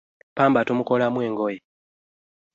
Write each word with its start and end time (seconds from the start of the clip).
Ppamba 0.31 0.65
tumukolamu 0.67 1.19
engoye. 1.27 1.59